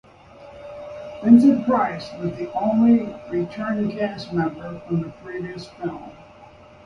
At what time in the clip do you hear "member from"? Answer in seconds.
4.33-5.03